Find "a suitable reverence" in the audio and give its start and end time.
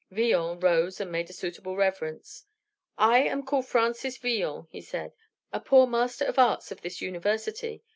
1.29-2.45